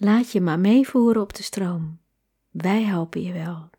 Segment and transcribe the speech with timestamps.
[0.00, 1.98] Laat je maar meevoeren op de stroom.
[2.50, 3.70] Wij helpen je wel.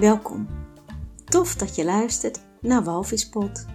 [0.00, 0.48] Welkom.
[1.24, 3.69] Tof dat je luistert naar Walvispot.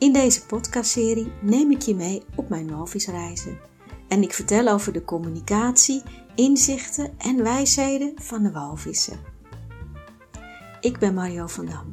[0.00, 3.58] In deze podcastserie neem ik je mee op mijn walvisreizen.
[4.08, 6.02] En ik vertel over de communicatie,
[6.34, 9.18] inzichten en wijsheden van de walvissen.
[10.80, 11.90] Ik ben Mario van Dam.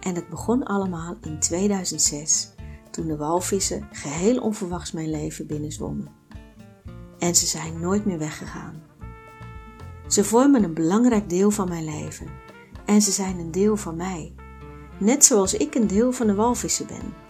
[0.00, 2.54] En het begon allemaal in 2006,
[2.90, 6.08] toen de walvissen geheel onverwachts mijn leven binnenzwommen.
[7.18, 8.82] En ze zijn nooit meer weggegaan.
[10.06, 12.26] Ze vormen een belangrijk deel van mijn leven
[12.84, 14.34] en ze zijn een deel van mij,
[14.98, 17.21] net zoals ik een deel van de walvissen ben.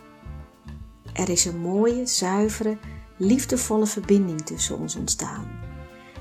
[1.12, 2.78] Er is een mooie, zuivere,
[3.16, 5.60] liefdevolle verbinding tussen ons ontstaan.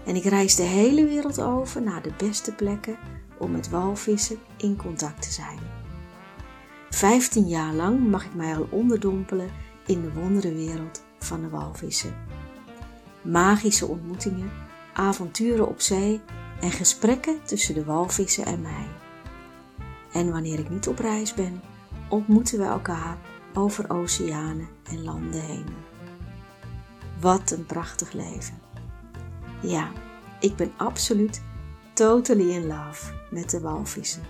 [0.06, 2.97] En ik reis de hele wereld over naar de beste plekken
[3.38, 5.59] om met walvissen in contact te zijn.
[6.89, 9.50] Vijftien jaar lang mag ik mij al onderdompelen
[9.86, 12.16] in de wonderenwereld van de walvissen.
[13.22, 14.52] Magische ontmoetingen,
[14.94, 16.22] avonturen op zee
[16.62, 18.88] en gesprekken tussen de walvissen en mij.
[20.12, 21.62] En wanneer ik niet op reis ben,
[22.09, 23.17] ontmoeten we elkaar
[23.53, 25.66] over oceanen en landen heen.
[27.20, 28.59] Wat een prachtig leven.
[29.61, 29.92] Ja,
[30.39, 31.42] ik ben absoluut
[31.94, 34.23] totally in love met de walvissen.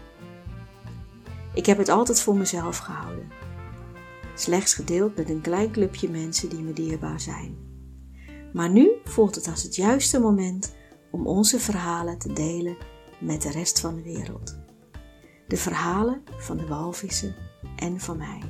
[1.54, 3.28] Ik heb het altijd voor mezelf gehouden.
[4.36, 7.58] Slechts gedeeld met een klein clubje mensen die me dierbaar zijn.
[8.54, 10.74] Maar nu voelt het als het juiste moment
[11.12, 12.78] om onze verhalen te delen
[13.20, 14.58] met de rest van de wereld.
[15.48, 17.36] De verhalen van de walvissen
[17.76, 18.42] en van mij.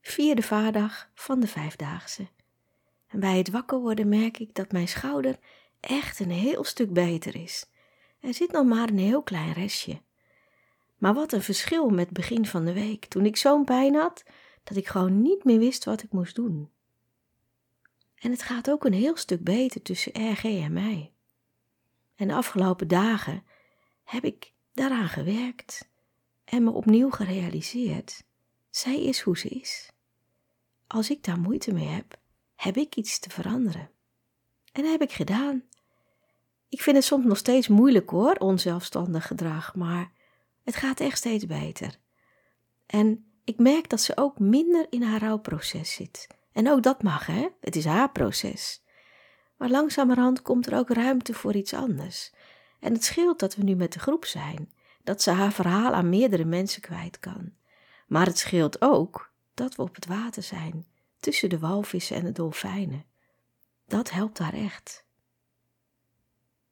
[0.00, 2.28] Vierde vaardag van de vijfdaagse.
[3.06, 5.38] En bij het wakker worden merk ik dat mijn schouder
[5.80, 7.66] echt een heel stuk beter is.
[8.20, 10.02] Er zit nog maar een heel klein restje.
[10.96, 14.24] Maar wat een verschil met begin van de week, toen ik zo'n pijn had
[14.64, 16.70] dat ik gewoon niet meer wist wat ik moest doen.
[18.14, 21.12] En het gaat ook een heel stuk beter tussen RG en mij.
[22.14, 23.44] En de afgelopen dagen
[24.04, 25.88] heb ik daaraan gewerkt
[26.44, 28.26] en me opnieuw gerealiseerd.
[28.70, 29.90] Zij is hoe ze is.
[30.86, 32.18] Als ik daar moeite mee heb,
[32.54, 33.90] heb ik iets te veranderen.
[34.72, 35.62] En dat heb ik gedaan.
[36.68, 40.12] Ik vind het soms nog steeds moeilijk hoor, onzelfstandig gedrag, maar
[40.64, 41.98] het gaat echt steeds beter.
[42.86, 46.26] En ik merk dat ze ook minder in haar rouwproces zit.
[46.52, 47.48] En ook dat mag, hè?
[47.60, 48.82] Het is haar proces.
[49.56, 52.32] Maar langzamerhand komt er ook ruimte voor iets anders.
[52.80, 54.72] En het scheelt dat we nu met de groep zijn,
[55.04, 57.52] dat ze haar verhaal aan meerdere mensen kwijt kan.
[58.08, 60.86] Maar het scheelt ook dat we op het water zijn,
[61.20, 63.04] tussen de walvissen en de dolfijnen.
[63.86, 65.04] Dat helpt haar echt.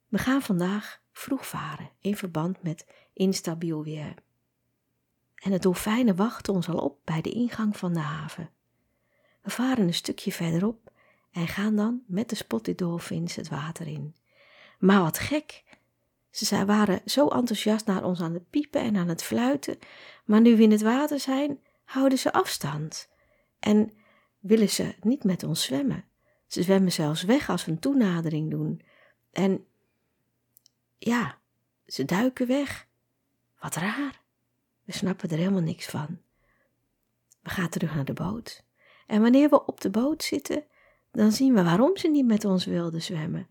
[0.08, 4.14] We gaan vandaag vroeg varen in verband met instabiel weer.
[5.34, 8.50] En de dolfijnen wachten ons al op bij de ingang van de haven.
[9.42, 10.92] We varen een stukje verderop
[11.30, 14.14] en gaan dan met de spotted dolphins het water in.
[14.78, 15.64] Maar wat gek!
[16.44, 19.78] Ze waren zo enthousiast naar ons aan het piepen en aan het fluiten,
[20.24, 23.08] maar nu we in het water zijn, houden ze afstand
[23.58, 23.92] en
[24.38, 26.04] willen ze niet met ons zwemmen.
[26.47, 28.82] Ze zwemmen zelfs weg als we een toenadering doen.
[29.32, 29.66] En
[30.98, 31.38] ja,
[31.86, 32.88] ze duiken weg.
[33.60, 34.22] Wat raar.
[34.84, 36.20] We snappen er helemaal niks van.
[37.42, 38.64] We gaan terug naar de boot.
[39.06, 40.64] En wanneer we op de boot zitten,
[41.12, 43.48] dan zien we waarom ze niet met ons wilden zwemmen.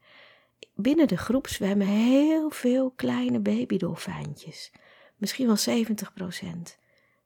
[0.76, 4.72] Binnen de groep zwemmen heel veel kleine babydolfijntjes.
[5.18, 6.78] Misschien wel 70 procent.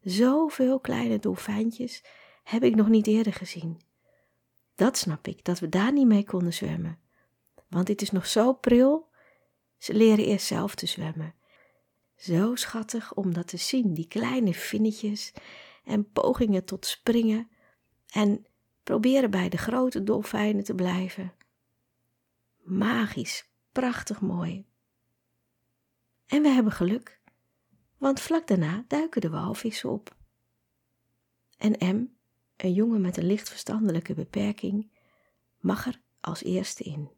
[0.02, 2.04] Zoveel kleine dolfijntjes
[2.44, 3.82] heb ik nog niet eerder gezien.
[4.76, 7.00] Dat snap ik, dat we daar niet mee konden zwemmen.
[7.68, 9.10] Want dit is nog zo pril.
[9.78, 11.34] Ze leren eerst zelf te zwemmen.
[12.16, 15.34] Zo schattig om dat te zien, die kleine vinnetjes
[15.84, 17.50] en pogingen tot springen
[18.10, 18.46] en
[18.84, 21.34] proberen bij de grote dolfijnen te blijven.
[22.70, 24.66] Magisch, prachtig mooi.
[26.26, 27.22] En we hebben geluk,
[27.98, 30.16] want vlak daarna duiken de walvissen op.
[31.58, 32.08] En M,
[32.56, 34.92] een jongen met een licht verstandelijke beperking,
[35.60, 37.12] mag er als eerste in.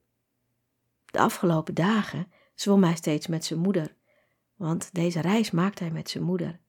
[1.05, 3.95] De afgelopen dagen zwom hij steeds met zijn moeder,
[4.55, 6.59] want deze reis maakt hij met zijn moeder.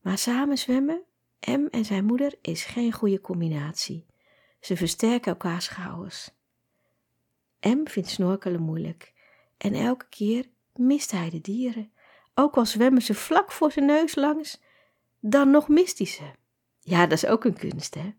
[0.00, 1.02] Maar samen zwemmen,
[1.40, 4.06] M en zijn moeder, is geen goede combinatie.
[4.60, 6.30] Ze versterken elkaars schouders.
[7.62, 9.12] M vindt snorkelen moeilijk
[9.56, 11.92] en elke keer mist hij de dieren.
[12.34, 14.60] Ook al zwemmen ze vlak voor zijn neus langs,
[15.20, 16.30] dan nog mist hij ze.
[16.80, 18.14] Ja, dat is ook een kunst, hè?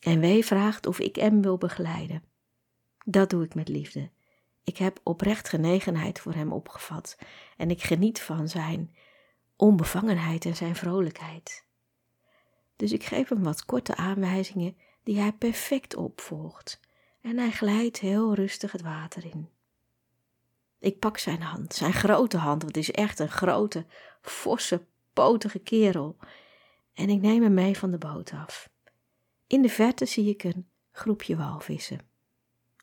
[0.00, 2.22] En W vraagt of ik M wil begeleiden.
[3.04, 4.10] Dat doe ik met liefde.
[4.64, 7.18] Ik heb oprecht genegenheid voor hem opgevat
[7.56, 8.94] en ik geniet van zijn
[9.56, 11.64] onbevangenheid en zijn vrolijkheid.
[12.76, 16.80] Dus ik geef hem wat korte aanwijzingen die hij perfect opvolgt
[17.20, 19.48] en hij glijdt heel rustig het water in.
[20.78, 23.86] Ik pak zijn hand, zijn grote hand, want het is echt een grote,
[24.20, 26.16] forse, potige kerel,
[26.94, 28.70] en ik neem hem mee van de boot af.
[29.46, 32.00] In de verte zie ik een groepje walvissen.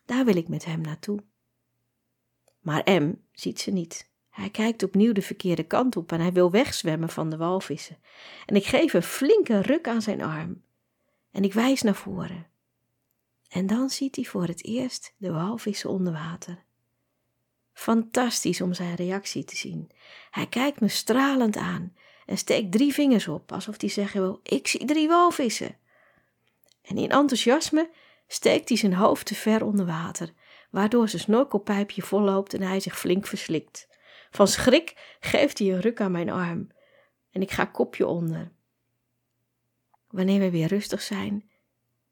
[0.04, 1.18] Daar wil ik met hem naartoe.
[2.60, 4.10] Maar M ziet ze niet.
[4.30, 7.98] Hij kijkt opnieuw de verkeerde kant op en hij wil wegzwemmen van de walvissen.
[8.46, 10.62] En ik geef een flinke ruk aan zijn arm.
[11.30, 12.46] En ik wijs naar voren.
[13.48, 16.64] En dan ziet hij voor het eerst de walvissen onder water.
[17.72, 19.90] Fantastisch om zijn reactie te zien.
[20.30, 21.96] Hij kijkt me stralend aan
[22.26, 25.76] en steekt drie vingers op, alsof hij zeggen wil: Ik zie drie walvissen.
[26.82, 27.90] En in enthousiasme
[28.26, 30.32] steekt hij zijn hoofd te ver onder water,
[30.70, 33.88] waardoor zijn snorkelpijpje volloopt en hij zich flink verslikt.
[34.30, 36.70] Van schrik geeft hij een ruk aan mijn arm
[37.30, 38.52] en ik ga kopje onder.
[40.08, 41.47] Wanneer we weer rustig zijn,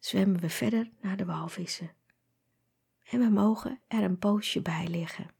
[0.06, 1.90] zwemmen we verder naar de walvissen.
[3.02, 5.30] En we mogen er een poosje bij liggen.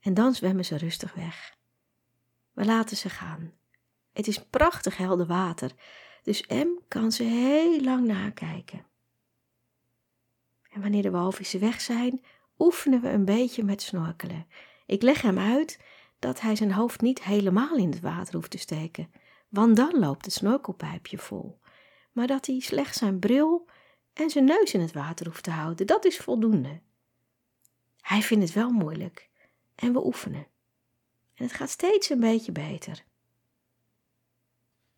[0.00, 1.56] En dan zwemmen ze rustig weg.
[2.52, 3.52] We laten ze gaan.
[4.12, 5.72] Het is prachtig helder water,
[6.22, 8.86] dus M kan ze heel lang nakijken.
[10.70, 12.24] En wanneer de walvissen weg zijn,
[12.58, 14.46] oefenen we een beetje met snorkelen.
[14.86, 15.80] Ik leg hem uit
[16.18, 19.12] dat hij zijn hoofd niet helemaal in het water hoeft te steken,
[19.48, 21.60] want dan loopt het snorkelpijpje vol.
[22.12, 23.68] Maar dat hij slechts zijn bril
[24.20, 26.80] en zijn neus in het water hoeft te houden, dat is voldoende.
[28.00, 29.30] Hij vindt het wel moeilijk
[29.74, 30.46] en we oefenen.
[31.34, 33.04] En het gaat steeds een beetje beter.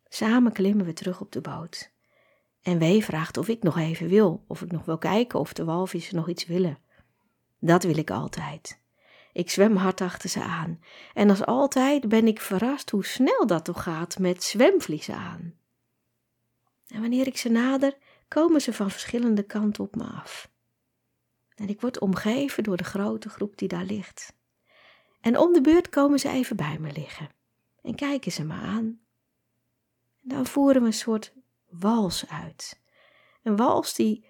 [0.07, 1.91] Samen klimmen we terug op de boot.
[2.61, 5.63] En W vraagt of ik nog even wil, of ik nog wil kijken of de
[5.63, 6.79] walvissen nog iets willen.
[7.59, 8.79] Dat wil ik altijd.
[9.33, 10.79] Ik zwem hard achter ze aan.
[11.13, 15.53] En als altijd ben ik verrast hoe snel dat toch gaat met zwemvliezen aan.
[16.87, 17.97] En wanneer ik ze nader,
[18.33, 20.51] komen ze van verschillende kanten op me af.
[21.55, 24.33] En ik word omgeven door de grote groep die daar ligt.
[25.21, 27.29] En om de beurt komen ze even bij me liggen
[27.81, 28.85] en kijken ze me aan.
[30.21, 31.33] En dan voeren we een soort
[31.69, 32.81] wals uit.
[33.43, 34.25] Een wals die,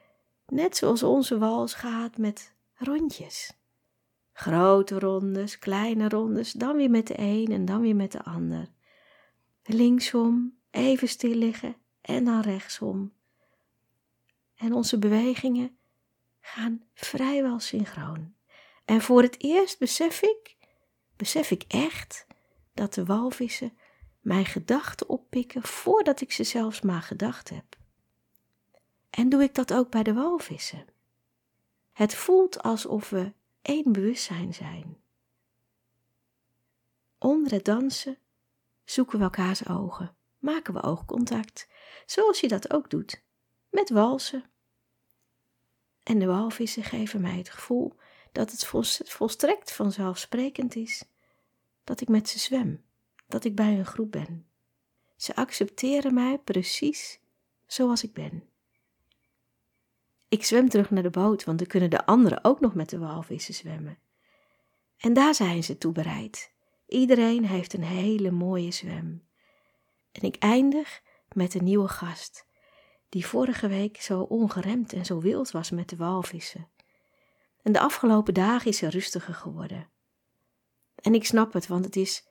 [0.47, 3.53] net zoals onze wals, gaat met rondjes.
[4.33, 8.67] Grote rondes, kleine rondes, dan weer met de een en dan weer met de ander.
[9.63, 13.19] Linksom, even stil liggen en dan rechtsom.
[14.61, 15.77] En onze bewegingen
[16.39, 18.35] gaan vrijwel synchroon.
[18.85, 20.57] En voor het eerst besef ik,
[21.15, 22.27] besef ik echt
[22.73, 23.77] dat de walvissen
[24.19, 27.77] mijn gedachten oppikken voordat ik ze zelfs maar gedacht heb.
[29.09, 30.85] En doe ik dat ook bij de walvissen.
[31.91, 34.97] Het voelt alsof we één bewustzijn zijn.
[37.17, 38.17] Onder het dansen
[38.83, 41.67] zoeken we elkaars ogen, maken we oogcontact,
[42.05, 43.23] zoals je dat ook doet
[43.69, 44.50] met walsen.
[46.03, 47.95] En de walvissen geven mij het gevoel
[48.31, 48.65] dat het
[49.09, 51.03] volstrekt vanzelfsprekend is
[51.83, 52.83] dat ik met ze zwem,
[53.27, 54.45] dat ik bij een groep ben.
[55.15, 57.19] Ze accepteren mij precies
[57.65, 58.43] zoals ik ben.
[60.27, 62.97] Ik zwem terug naar de boot, want dan kunnen de anderen ook nog met de
[62.97, 63.99] walvissen zwemmen.
[64.97, 66.51] En daar zijn ze toe bereid.
[66.87, 69.27] Iedereen heeft een hele mooie zwem.
[70.11, 72.45] En ik eindig met een nieuwe gast,
[73.11, 76.67] die vorige week zo ongeremd en zo wild was met de walvissen.
[77.61, 79.89] En de afgelopen dagen is ze rustiger geworden.
[80.95, 82.27] En ik snap het, want het is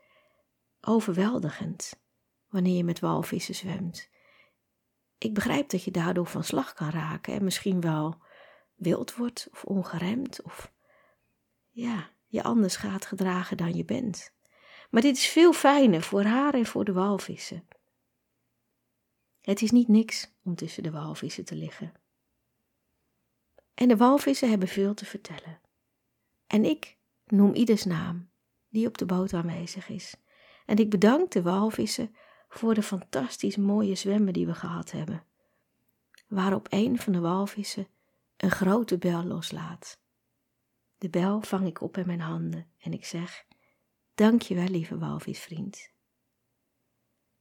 [0.81, 2.01] overweldigend
[2.49, 4.09] wanneer je met walvissen zwemt.
[5.19, 8.19] Ik begrijp dat je daardoor van slag kan raken en misschien wel
[8.75, 10.73] wild wordt of ongeremd of
[11.71, 14.33] ja, je anders gaat gedragen dan je bent.
[14.91, 17.69] Maar dit is veel fijner voor haar en voor de walvissen.
[19.41, 21.93] Het is niet niks om tussen de walvissen te liggen.
[23.75, 25.61] En de walvissen hebben veel te vertellen.
[26.47, 28.31] En ik noem ieders naam
[28.69, 30.17] die op de boot aanwezig is.
[30.67, 32.15] En ik bedank de walvissen
[32.49, 35.25] voor de fantastisch mooie zwemmen die we gehad hebben.
[36.29, 37.89] Waarop een van de walvissen
[38.37, 40.01] een grote bel loslaat.
[40.99, 43.47] De bel vang ik op in mijn handen en ik zeg:
[44.15, 45.91] Dank je wel, lieve walvisvriend.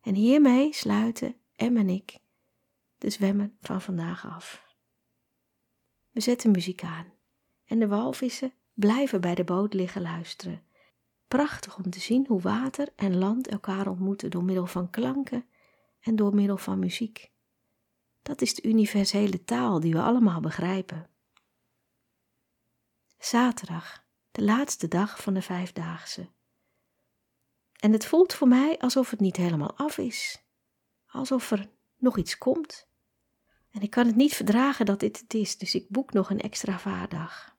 [0.01, 2.19] En hiermee sluiten Em en ik
[2.97, 4.63] de zwemmen van vandaag af.
[6.09, 7.13] We zetten muziek aan
[7.65, 10.63] en de walvissen blijven bij de boot liggen luisteren.
[11.27, 15.45] Prachtig om te zien hoe water en land elkaar ontmoeten door middel van klanken
[15.99, 17.31] en door middel van muziek.
[18.21, 21.09] Dat is de universele taal die we allemaal begrijpen.
[23.17, 26.29] Zaterdag, de laatste dag van de vijfdaagse.
[27.79, 30.48] En het voelt voor mij alsof het niet helemaal af is,
[31.11, 32.87] alsof er nog iets komt.
[33.71, 36.41] En ik kan het niet verdragen dat dit het is, dus ik boek nog een
[36.41, 37.57] extra vaardag.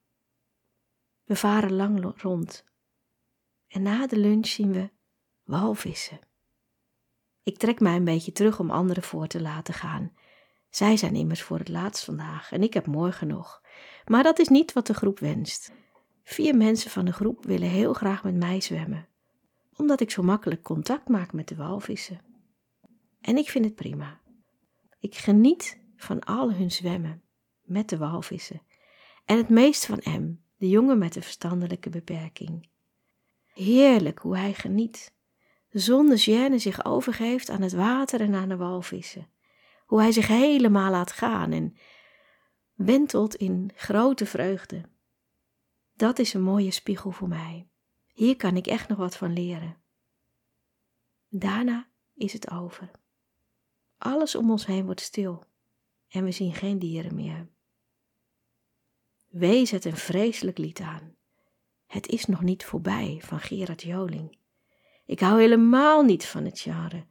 [1.24, 2.64] We varen lang rond.
[3.68, 4.90] En na de lunch zien we
[5.44, 6.20] walvissen.
[7.42, 10.12] Ik trek mij een beetje terug om anderen voor te laten gaan.
[10.70, 13.62] Zij zijn immers voor het laatst vandaag en ik heb morgen nog.
[14.04, 15.72] Maar dat is niet wat de groep wenst.
[16.22, 19.08] Vier mensen van de groep willen heel graag met mij zwemmen,
[19.76, 22.29] omdat ik zo makkelijk contact maak met de walvissen.
[23.20, 24.20] En ik vind het prima.
[24.98, 27.22] Ik geniet van al hun zwemmen
[27.62, 28.62] met de walvissen
[29.24, 32.68] en het meest van M, de jongen met de verstandelijke beperking.
[33.46, 35.14] Heerlijk hoe hij geniet,
[35.68, 39.28] zonder gêne zich overgeeft aan het water en aan de walvissen.
[39.86, 41.76] Hoe hij zich helemaal laat gaan en
[42.74, 44.82] wentelt in grote vreugde.
[45.94, 47.68] Dat is een mooie spiegel voor mij.
[48.12, 49.76] Hier kan ik echt nog wat van leren.
[51.28, 52.90] Daarna is het over.
[54.00, 55.44] Alles om ons heen wordt stil
[56.08, 57.48] en we zien geen dieren meer.
[59.28, 61.16] Wees het een vreselijk lied aan.
[61.86, 64.38] Het is nog niet voorbij van Gerard Joling.
[65.06, 67.06] Ik hou helemaal niet van het genre.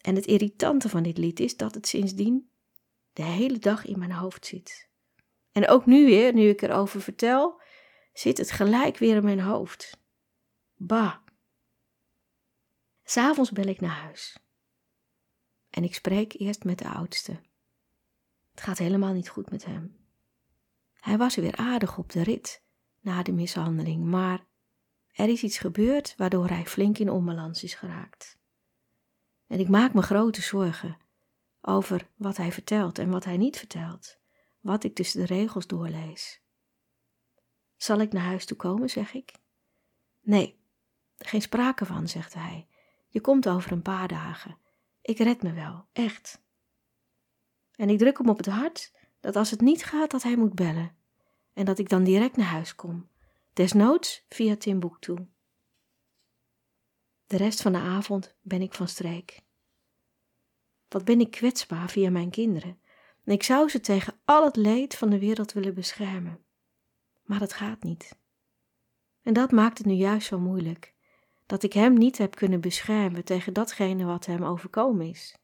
[0.00, 2.50] En het irritante van dit lied is dat het sindsdien
[3.12, 4.88] de hele dag in mijn hoofd zit.
[5.52, 7.60] En ook nu weer, nu ik erover vertel,
[8.12, 10.00] zit het gelijk weer in mijn hoofd.
[10.74, 11.14] Bah.
[13.04, 14.47] S'avonds bel ik naar huis.
[15.78, 17.40] En ik spreek eerst met de oudste.
[18.50, 19.96] Het gaat helemaal niet goed met hem.
[20.92, 22.62] Hij was weer aardig op de rit
[23.00, 24.46] na de mishandeling, maar
[25.12, 28.38] er is iets gebeurd waardoor hij flink in onbalans is geraakt.
[29.46, 30.98] En ik maak me grote zorgen
[31.60, 34.18] over wat hij vertelt en wat hij niet vertelt,
[34.60, 36.40] wat ik tussen de regels doorlees.
[37.76, 39.32] Zal ik naar huis toe komen, zeg ik?
[40.20, 40.60] Nee,
[41.18, 42.68] geen sprake van, zegt hij.
[43.08, 44.66] Je komt over een paar dagen.
[45.08, 46.42] Ik red me wel, echt.
[47.74, 50.54] En ik druk hem op het hart dat als het niet gaat, dat hij moet
[50.54, 50.96] bellen.
[51.52, 53.08] En dat ik dan direct naar huis kom.
[53.52, 55.28] Desnoods via Timbuktu.
[57.26, 59.40] De rest van de avond ben ik van streek.
[60.88, 62.80] Wat ben ik kwetsbaar via mijn kinderen.
[63.24, 66.44] En ik zou ze tegen al het leed van de wereld willen beschermen.
[67.22, 68.18] Maar dat gaat niet.
[69.22, 70.94] En dat maakt het nu juist zo moeilijk.
[71.48, 75.36] Dat ik hem niet heb kunnen beschermen tegen datgene wat hem overkomen is.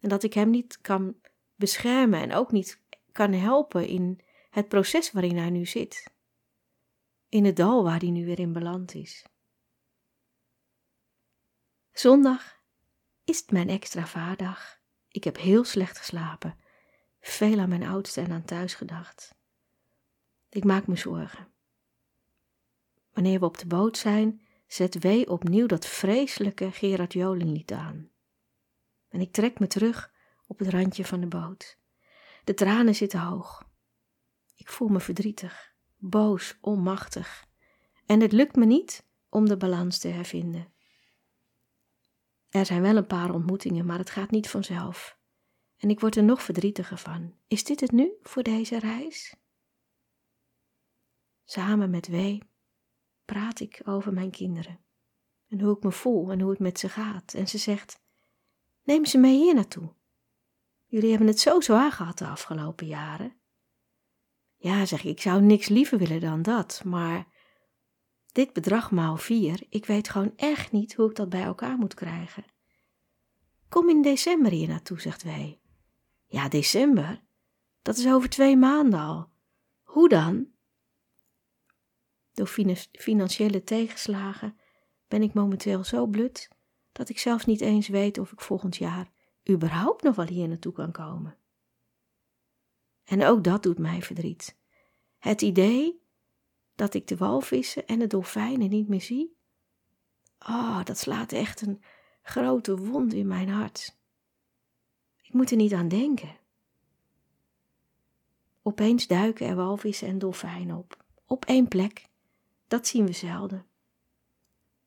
[0.00, 1.20] En dat ik hem niet kan
[1.54, 2.80] beschermen en ook niet
[3.12, 6.12] kan helpen in het proces waarin hij nu zit.
[7.28, 9.24] In het dal waar hij nu weer in beland is.
[11.92, 12.62] Zondag
[13.24, 14.80] is mijn extra vaardag.
[15.08, 16.58] Ik heb heel slecht geslapen,
[17.20, 19.34] veel aan mijn oudste en aan thuis gedacht.
[20.48, 21.52] Ik maak me zorgen.
[23.12, 28.10] Wanneer we op de boot zijn, zet W opnieuw dat vreselijke Gerard Joling lied aan.
[29.08, 30.12] En ik trek me terug
[30.46, 31.78] op het randje van de boot.
[32.44, 33.68] De tranen zitten hoog.
[34.56, 37.44] Ik voel me verdrietig, boos, onmachtig.
[38.06, 40.72] En het lukt me niet om de balans te hervinden.
[42.48, 45.18] Er zijn wel een paar ontmoetingen, maar het gaat niet vanzelf.
[45.76, 47.34] En ik word er nog verdrietiger van.
[47.48, 49.36] Is dit het nu voor deze reis?
[51.44, 52.40] Samen met W
[53.32, 54.80] praat ik over mijn kinderen
[55.48, 57.34] en hoe ik me voel en hoe het met ze gaat.
[57.34, 58.00] En ze zegt:
[58.82, 59.94] Neem ze mee hier naartoe.
[60.86, 63.40] Jullie hebben het zo zwaar gehad de afgelopen jaren.
[64.56, 67.26] Ja, zeg ik, ik zou niks liever willen dan dat, maar
[68.32, 71.94] dit bedrag maal vier, ik weet gewoon echt niet hoe ik dat bij elkaar moet
[71.94, 72.44] krijgen.
[73.68, 75.60] Kom in december hier naartoe, zegt wij.
[76.26, 77.22] Ja, december?
[77.82, 79.28] Dat is over twee maanden al.
[79.82, 80.48] Hoe dan?
[82.40, 84.58] Door financiële tegenslagen
[85.08, 86.48] ben ik momenteel zo blut
[86.92, 89.10] dat ik zelfs niet eens weet of ik volgend jaar
[89.50, 91.36] überhaupt nog wel hier naartoe kan komen.
[93.04, 94.56] En ook dat doet mij verdriet.
[95.18, 96.02] Het idee
[96.74, 99.36] dat ik de walvissen en de dolfijnen niet meer zie,
[100.38, 101.82] oh, dat slaat echt een
[102.22, 103.98] grote wond in mijn hart.
[105.22, 106.36] Ik moet er niet aan denken.
[108.62, 112.08] Opeens duiken er walvissen en dolfijnen op, op één plek,
[112.70, 113.66] dat zien we zelden.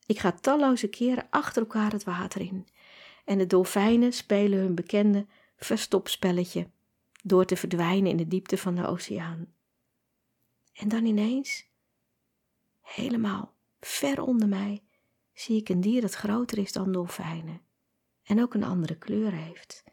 [0.05, 2.67] Ik ga talloze keren achter elkaar het water in
[3.25, 5.25] en de dolfijnen spelen hun bekende
[5.55, 6.69] verstopspelletje
[7.23, 9.53] door te verdwijnen in de diepte van de oceaan.
[10.73, 11.67] En dan ineens,
[12.81, 14.83] helemaal ver onder mij,
[15.33, 17.61] zie ik een dier dat groter is dan dolfijnen
[18.23, 19.83] en ook een andere kleur heeft.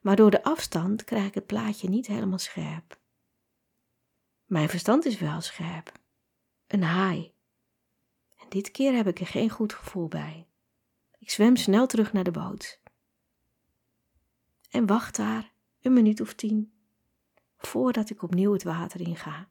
[0.00, 2.98] Maar door de afstand krijg ik het plaatje niet helemaal scherp.
[4.44, 5.92] Mijn verstand is wel scherp.
[6.66, 7.33] Een haai.
[8.54, 10.46] Dit keer heb ik er geen goed gevoel bij.
[11.18, 12.80] Ik zwem snel terug naar de boot.
[14.70, 16.72] En wacht daar een minuut of tien
[17.56, 19.50] voordat ik opnieuw het water inga.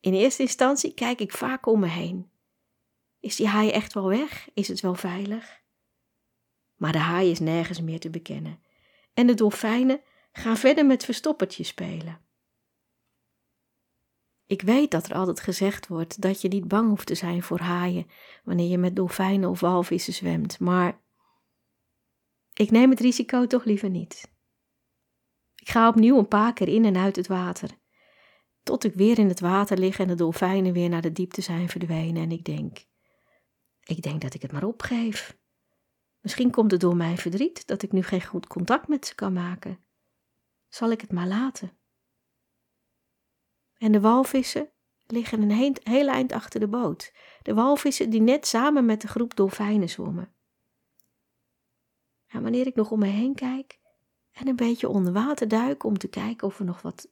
[0.00, 2.30] In eerste instantie kijk ik vaak om me heen.
[3.20, 4.48] Is die haai echt wel weg?
[4.54, 5.62] Is het wel veilig?
[6.74, 8.62] Maar de haai is nergens meer te bekennen.
[9.14, 10.00] En de dolfijnen
[10.32, 12.23] gaan verder met verstoppertje spelen.
[14.46, 17.58] Ik weet dat er altijd gezegd wordt dat je niet bang hoeft te zijn voor
[17.58, 18.06] haaien
[18.44, 21.00] wanneer je met dolfijnen of walvissen zwemt, maar
[22.52, 24.32] ik neem het risico toch liever niet.
[25.54, 27.70] Ik ga opnieuw een paar keer in en uit het water,
[28.62, 31.68] tot ik weer in het water lig en de dolfijnen weer naar de diepte zijn
[31.68, 32.84] verdwenen en ik denk,
[33.84, 35.38] ik denk dat ik het maar opgeef.
[36.20, 39.32] Misschien komt het door mijn verdriet dat ik nu geen goed contact met ze kan
[39.32, 39.84] maken.
[40.68, 41.78] Zal ik het maar laten?
[43.78, 44.68] En de walvissen
[45.06, 47.12] liggen een heel eind achter de boot.
[47.42, 50.32] De walvissen die net samen met de groep dolfijnen zwommen.
[52.26, 53.78] En wanneer ik nog om me heen kijk
[54.32, 57.08] en een beetje onder water duik om te kijken of er nog wat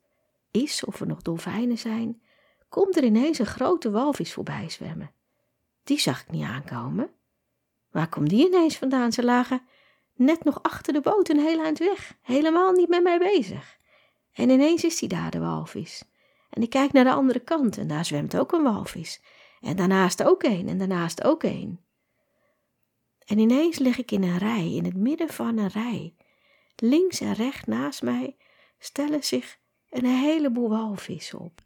[0.50, 2.22] is, of er nog dolfijnen zijn,
[2.68, 5.10] komt er ineens een grote walvis voorbij zwemmen.
[5.84, 7.10] Die zag ik niet aankomen.
[7.90, 9.12] Waar komt die ineens vandaan?
[9.12, 9.62] Ze lagen
[10.14, 13.78] net nog achter de boot een heel eind weg, helemaal niet met mij bezig.
[14.32, 16.04] En ineens is die daar, de walvis.
[16.52, 19.22] En ik kijk naar de andere kant en daar zwemt ook een walvis.
[19.60, 21.80] En daarnaast ook een en daarnaast ook een.
[23.26, 26.14] En ineens lig ik in een rij, in het midden van een rij.
[26.76, 28.36] Links en rechts naast mij
[28.78, 29.58] stellen zich
[29.90, 31.60] een heleboel walvissen op.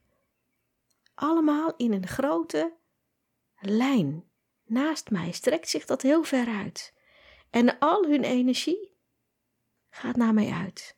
[1.14, 2.76] Allemaal in een grote
[3.60, 4.24] lijn.
[4.64, 6.94] Naast mij strekt zich dat heel ver uit.
[7.50, 8.96] En al hun energie
[9.90, 10.96] gaat naar mij uit.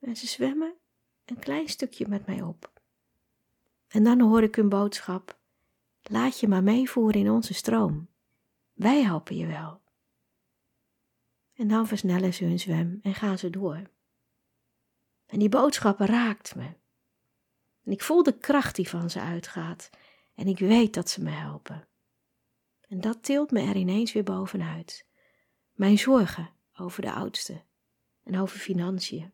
[0.00, 0.74] En ze zwemmen
[1.26, 2.72] een klein stukje met mij op.
[3.88, 5.38] En dan hoor ik hun boodschap:
[6.02, 8.08] laat je maar meevoeren in onze stroom.
[8.72, 9.80] Wij helpen je wel.
[11.54, 13.82] En dan versnellen ze hun zwem en gaan ze door.
[15.26, 16.74] En die boodschap raakt me.
[17.84, 19.90] En ik voel de kracht die van ze uitgaat.
[20.34, 21.88] En ik weet dat ze me helpen.
[22.88, 25.06] En dat tilt me er ineens weer bovenuit.
[25.72, 27.62] Mijn zorgen over de oudste
[28.22, 29.32] en over financiën.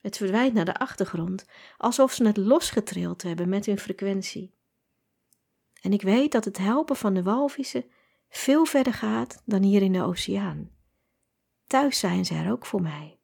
[0.00, 4.54] Het verdwijnt naar de achtergrond, alsof ze het losgetrild hebben met hun frequentie.
[5.80, 7.84] En ik weet dat het helpen van de walvissen
[8.28, 10.70] veel verder gaat dan hier in de oceaan.
[11.66, 13.18] Thuis zijn ze er ook voor mij.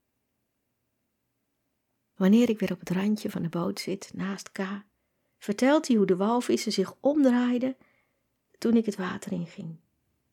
[2.17, 4.59] Wanneer ik weer op het randje van de boot zit, naast K,
[5.39, 7.77] vertelt hij hoe de walvissen zich omdraaiden
[8.59, 9.77] toen ik het water inging.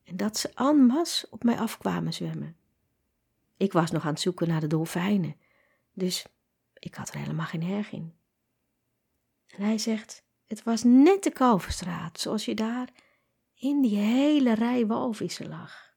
[0.04, 2.58] En dat ze en masse op mij afkwamen zwemmen.
[3.58, 5.36] Ik was nog aan het zoeken naar de dolfijnen,
[5.94, 6.26] dus
[6.84, 8.14] ik had er helemaal geen erg in.
[9.48, 12.90] En hij zegt, het was net de Kalverstraat, zoals je daar
[13.56, 15.96] in die hele rij walvissen lag.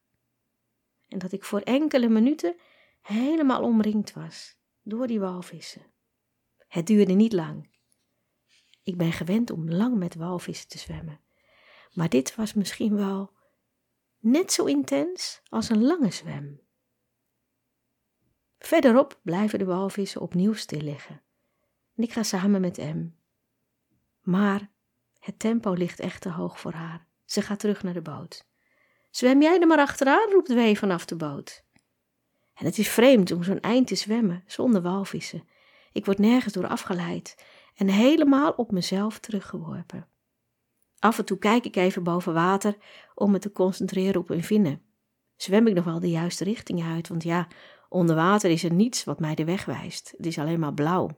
[1.08, 2.56] En dat ik voor enkele minuten
[3.00, 5.86] helemaal omringd was door die walvissen.
[6.68, 7.74] Het duurde niet lang.
[8.82, 11.20] Ik ben gewend om lang met walvissen te zwemmen,
[11.92, 13.32] maar dit was misschien wel
[14.18, 16.65] net zo intens als een lange zwem.
[18.66, 21.22] Verderop blijven de walvissen opnieuw stil liggen
[21.96, 23.08] en ik ga samen met M.
[24.22, 24.70] Maar
[25.18, 27.06] het tempo ligt echt te hoog voor haar.
[27.24, 28.46] Ze gaat terug naar de boot.
[29.10, 31.64] Zwem jij er maar achteraan, roept Wee vanaf de boot.
[32.54, 35.48] En het is vreemd om zo'n eind te zwemmen zonder walvissen.
[35.92, 40.08] Ik word nergens door afgeleid en helemaal op mezelf teruggeworpen.
[40.98, 42.76] Af en toe kijk ik even boven water
[43.14, 44.82] om me te concentreren op hun vinnen.
[45.36, 47.48] Zwem ik nog wel de juiste richting uit, want ja,
[47.88, 50.14] Onder water is er niets wat mij de weg wijst.
[50.16, 51.10] Het is alleen maar blauw.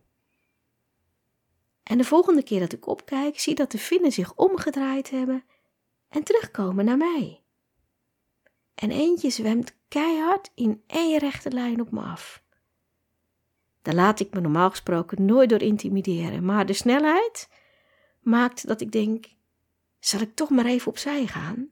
[1.83, 5.45] En de volgende keer dat ik opkijk, zie dat de vinnen zich omgedraaid hebben
[6.09, 7.43] en terugkomen naar mij.
[8.75, 12.43] En eentje zwemt keihard in één rechte lijn op me af.
[13.83, 17.49] Daar laat ik me normaal gesproken nooit door intimideren, maar de snelheid
[18.21, 19.27] maakt dat ik denk:
[19.99, 21.71] zal ik toch maar even opzij gaan?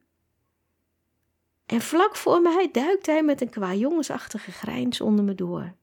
[1.67, 5.75] En vlak voor mij duikt hij met een qua jongensachtige grijns onder me door.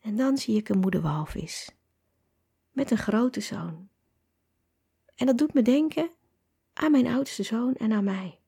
[0.00, 1.70] En dan zie ik een moeder walvis
[2.70, 3.88] met een grote zoon.
[5.14, 6.10] En dat doet me denken
[6.72, 8.40] aan mijn oudste zoon en aan mij.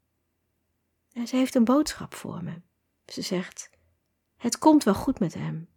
[1.13, 2.61] En ze heeft een boodschap voor me.
[3.07, 3.71] Ze zegt:
[4.37, 5.69] Het komt wel goed met hem.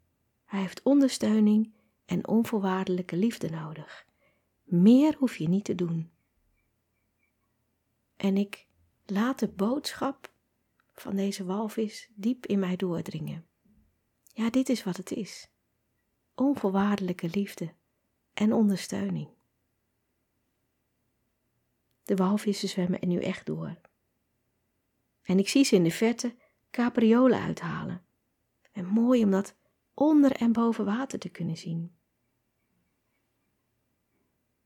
[0.46, 1.74] Hij heeft ondersteuning
[2.06, 4.06] en onvoorwaardelijke liefde nodig.
[4.64, 6.12] Meer hoef je niet te doen.
[8.16, 8.68] En ik
[9.06, 10.34] laat de boodschap
[10.94, 13.48] van deze walvis diep in mij doordringen.
[14.34, 15.50] Ja, dit is wat het is:
[16.36, 17.74] onvoorwaardelijke liefde
[18.34, 19.30] en ondersteuning.
[22.04, 23.78] De walvissen zwemmen er nu echt door.
[25.24, 26.36] En ik zie ze in de verte
[26.72, 28.06] capriolen uithalen.
[28.72, 29.56] En mooi om dat
[29.94, 31.96] onder en boven water te kunnen zien.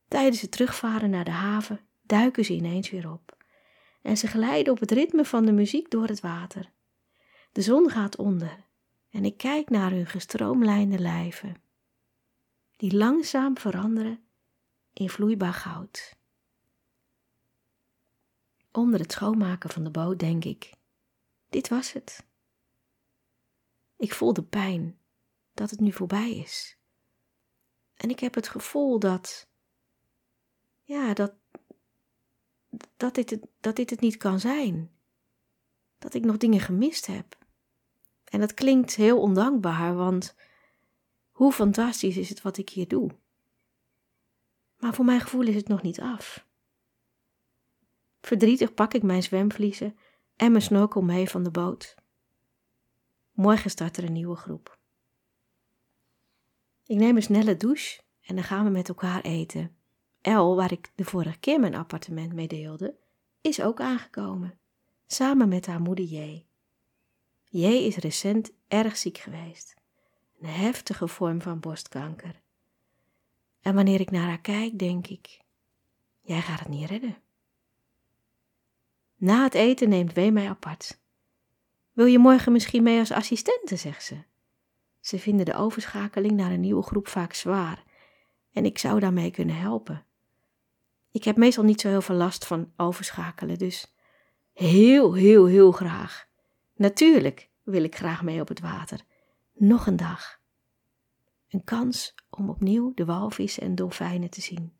[0.08, 3.39] Tijdens het terugvaren naar de haven duiken ze ineens weer op.
[4.02, 6.72] En ze glijden op het ritme van de muziek door het water.
[7.52, 8.64] De zon gaat onder
[9.10, 11.62] en ik kijk naar hun gestroomlijnde lijven,
[12.76, 14.24] die langzaam veranderen
[14.92, 16.18] in vloeibaar goud.
[18.72, 20.72] Onder het schoonmaken van de boot denk ik:
[21.48, 22.26] dit was het.
[23.96, 24.98] Ik voel de pijn
[25.54, 26.78] dat het nu voorbij is.
[27.94, 29.48] En ik heb het gevoel dat,
[30.82, 31.34] ja, dat,
[32.96, 34.90] dat, dit het, dat dit het niet kan zijn.
[35.98, 37.38] Dat ik nog dingen gemist heb.
[38.24, 40.34] En dat klinkt heel ondankbaar, want
[41.30, 43.10] hoe fantastisch is het wat ik hier doe.
[44.78, 46.46] Maar voor mijn gevoel is het nog niet af.
[48.20, 49.98] Verdrietig pak ik mijn zwemvliezen
[50.36, 51.94] en mijn snorkel mee van de boot.
[53.32, 54.78] Morgen start er een nieuwe groep.
[56.86, 59.76] Ik neem een snelle douche en dan gaan we met elkaar eten.
[60.20, 62.94] El, waar ik de vorige keer mijn appartement mee deelde,
[63.40, 64.58] is ook aangekomen,
[65.06, 66.44] samen met haar moeder J.
[67.44, 69.74] J is recent erg ziek geweest,
[70.40, 72.40] een heftige vorm van borstkanker.
[73.60, 75.40] En wanneer ik naar haar kijk, denk ik:
[76.20, 77.16] jij gaat het niet redden.
[79.16, 80.98] Na het eten neemt Wee mij apart.
[81.92, 84.22] Wil je morgen misschien mee als assistente, zegt ze.
[85.00, 87.84] Ze vinden de overschakeling naar een nieuwe groep vaak zwaar
[88.52, 90.04] en ik zou daarmee kunnen helpen.
[91.10, 93.94] Ik heb meestal niet zo heel veel last van overschakelen, dus
[94.52, 96.26] heel, heel, heel graag.
[96.74, 99.00] Natuurlijk wil ik graag mee op het water.
[99.54, 100.40] Nog een dag.
[101.48, 104.72] Een kans om opnieuw de walvissen en dolfijnen te zien.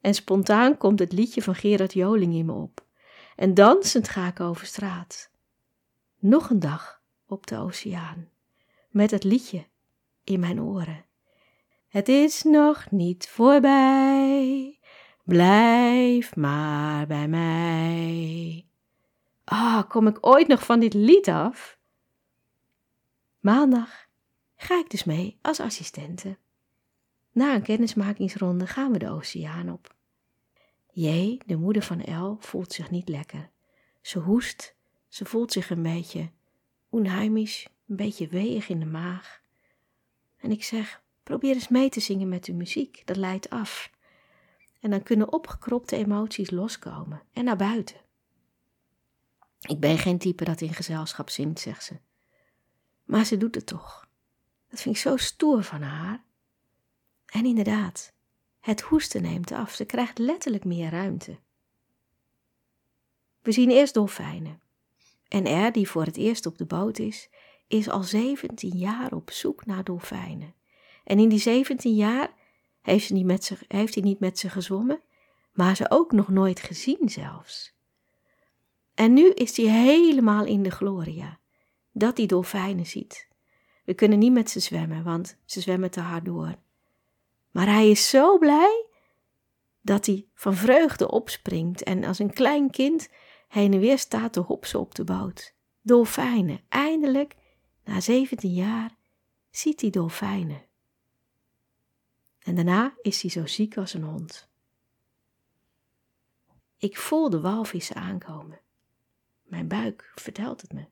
[0.00, 2.86] En spontaan komt het liedje van Gerard Joling in me op.
[3.36, 5.30] En dansend ga ik over straat.
[6.18, 8.28] Nog een dag op de oceaan,
[8.90, 9.66] met het liedje
[10.24, 11.04] in mijn oren.
[11.88, 14.78] Het is nog niet voorbij,
[15.22, 18.66] blijf maar bij mij.
[19.44, 21.78] Ah, kom ik ooit nog van dit lied af?
[23.40, 24.08] Maandag
[24.56, 26.38] ga ik dus mee als assistente.
[27.32, 29.94] Na een kennismakingsronde gaan we de oceaan op.
[30.92, 33.50] J, de moeder van El, voelt zich niet lekker.
[34.00, 34.74] Ze hoest,
[35.08, 36.30] ze voelt zich een beetje
[36.88, 39.40] onheimisch, een beetje weeg in de maag.
[40.36, 43.90] En ik zeg, probeer eens mee te zingen met de muziek, dat leidt af.
[44.82, 47.96] En dan kunnen opgekropte emoties loskomen en naar buiten.
[49.60, 51.96] Ik ben geen type dat in gezelschap zingt, zegt ze.
[53.04, 54.08] Maar ze doet het toch.
[54.68, 56.24] Dat vind ik zo stoer van haar.
[57.26, 58.12] En inderdaad,
[58.60, 61.38] het hoesten neemt af, ze krijgt letterlijk meer ruimte.
[63.42, 64.60] We zien eerst dolfijnen.
[65.28, 67.28] En er, die voor het eerst op de boot is,
[67.66, 70.54] is al 17 jaar op zoek naar dolfijnen.
[71.04, 72.34] En in die 17 jaar
[72.82, 75.00] heeft, ze niet met ze, heeft hij niet met ze gezwommen,
[75.52, 77.74] maar ze ook nog nooit gezien zelfs.
[78.94, 81.38] En nu is hij helemaal in de gloria,
[81.92, 83.28] dat hij dolfijnen ziet.
[83.84, 86.54] We kunnen niet met ze zwemmen, want ze zwemmen te hard door.
[87.50, 88.86] Maar hij is zo blij
[89.80, 93.08] dat hij van vreugde opspringt en als een klein kind
[93.48, 95.54] heen en weer staat te hopsen op de boot.
[95.80, 97.36] Dolfijnen, eindelijk,
[97.84, 98.96] na 17 jaar,
[99.50, 100.62] ziet hij dolfijnen.
[102.42, 104.48] En daarna is hij zo ziek als een hond.
[106.76, 108.60] Ik voel de walvissen aankomen.
[109.42, 110.84] Mijn buik vertelt het me.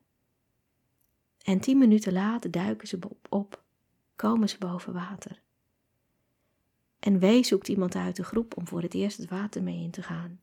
[1.43, 3.63] En tien minuten later duiken ze op,
[4.15, 5.41] komen ze boven water.
[6.99, 9.91] En wee zoekt iemand uit de groep om voor het eerst het water mee in
[9.91, 10.41] te gaan.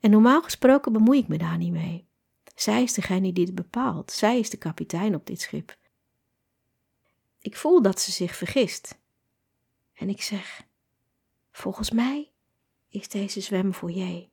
[0.00, 2.06] En normaal gesproken bemoei ik me daar niet mee.
[2.54, 4.12] Zij is degene die het bepaalt.
[4.12, 5.76] Zij is de kapitein op dit schip.
[7.38, 8.99] Ik voel dat ze zich vergist.
[10.00, 10.66] En ik zeg:
[11.50, 12.32] Volgens mij
[12.88, 14.30] is deze zwem voor jij.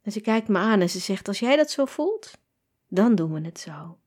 [0.00, 2.38] En ze kijkt me aan en ze zegt: Als jij dat zo voelt,
[2.88, 3.98] dan doen we het zo.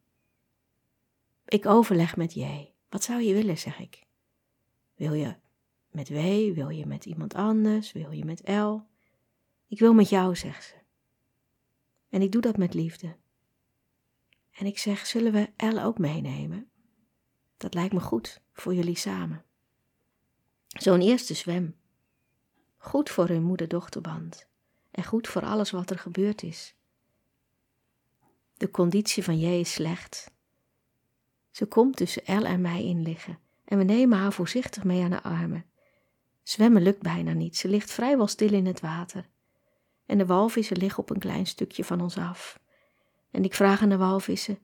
[1.45, 2.74] Ik overleg met jij.
[2.89, 4.04] Wat zou je willen, zeg ik.
[4.95, 5.36] Wil je
[5.91, 6.54] met W?
[6.54, 7.91] Wil je met iemand anders?
[7.91, 8.80] Wil je met L?
[9.67, 10.76] Ik wil met jou, zegt ze.
[12.10, 13.15] En ik doe dat met liefde.
[14.52, 16.69] En ik zeg, zullen we Elle ook meenemen?
[17.58, 19.45] Dat lijkt me goed voor jullie samen.
[20.76, 21.76] Zo'n eerste zwem.
[22.78, 24.48] Goed voor hun moeder-dochterband.
[24.92, 26.76] En goed voor alles wat er gebeurd is.
[28.58, 30.32] De conditie van J is slecht.
[31.52, 33.40] Ze komt tussen Elle en mij in liggen.
[33.66, 35.66] En we nemen haar voorzichtig mee aan de armen.
[36.44, 37.58] Zwemmen lukt bijna niet.
[37.58, 39.30] Ze ligt vrijwel stil in het water.
[40.06, 42.60] En de walvissen liggen op een klein stukje van ons af.
[43.32, 44.60] En ik vraag aan de walvissen: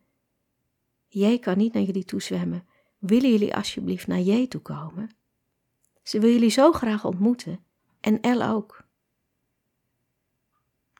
[1.08, 2.67] Jij kan niet naar jullie toe zwemmen.
[2.97, 5.10] Willen jullie alsjeblieft naar J toe komen?
[6.12, 7.63] Ze wil jullie zo graag ontmoeten.
[8.00, 8.84] En El ook.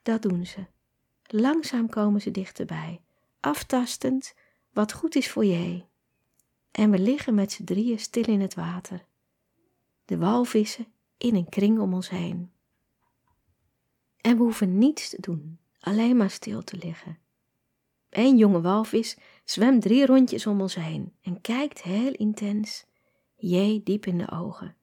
[0.04, 0.66] Dat doen ze.
[1.24, 3.02] Langzaam komen ze dichterbij,
[3.40, 4.34] aftastend
[4.74, 5.84] wat goed is voor je.
[6.72, 9.06] En we liggen met z'n drieën stil in het water.
[10.06, 12.52] De walvissen in een kring om ons heen.
[14.18, 17.18] En we hoeven niets te doen, alleen maar stil te liggen.
[18.10, 22.86] Een jonge walvis zwemt drie rondjes om ons heen en kijkt heel intens,
[23.36, 24.76] J diep in de ogen.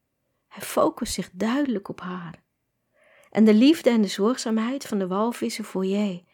[0.49, 2.43] Hij focust zich duidelijk op haar.
[3.31, 6.25] En de liefde en de zorgzaamheid van de walvissen voor J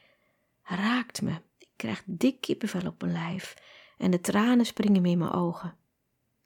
[0.63, 1.33] raakt me.
[1.59, 3.55] Ik krijg dik kippenvel op mijn lijf
[3.99, 5.77] en de tranen springen me in mijn ogen.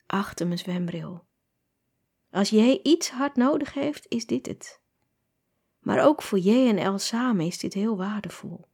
[0.06, 1.26] Achter mijn zwembril.
[2.30, 4.80] Als J iets hard nodig heeft, is dit het.
[5.78, 8.68] Maar ook voor J en El samen is dit heel waardevol.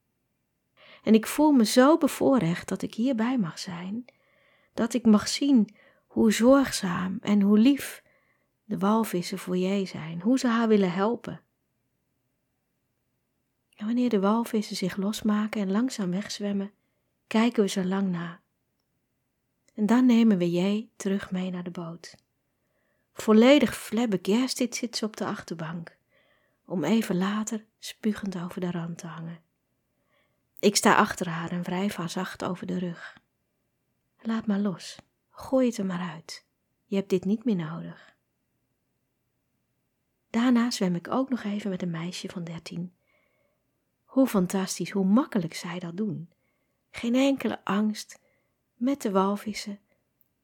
[1.02, 4.04] En ik voel me zo bevoorrecht dat ik hierbij mag zijn,
[4.74, 5.76] dat ik mag zien
[6.06, 8.02] hoe zorgzaam en hoe lief
[8.64, 11.40] de walvissen voor J zijn, hoe ze haar willen helpen.
[13.76, 16.72] En wanneer de walvissen zich losmaken en langzaam wegzwemmen,
[17.26, 18.40] kijken we ze lang na.
[19.74, 22.14] En dan nemen we J terug mee naar de boot.
[23.12, 25.96] Volledig flabbergasted zit ze op de achterbank,
[26.64, 29.42] om even later spugend over de rand te hangen.
[30.58, 33.18] Ik sta achter haar en wrijf haar zacht over de rug.
[34.20, 34.98] Laat maar los,
[35.30, 36.46] gooi het er maar uit.
[36.84, 38.13] Je hebt dit niet meer nodig.
[40.34, 42.94] Daarna zwem ik ook nog even met een meisje van dertien.
[44.04, 46.30] Hoe fantastisch, hoe makkelijk zij dat doen.
[46.90, 48.20] Geen enkele angst,
[48.74, 49.80] met de walvissen.